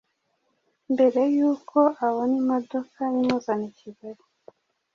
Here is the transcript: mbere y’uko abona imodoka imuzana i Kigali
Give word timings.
mbere 0.93 1.21
y’uko 1.35 1.77
abona 2.07 2.35
imodoka 2.41 2.99
imuzana 3.19 3.65
i 3.71 3.73
Kigali 3.79 4.23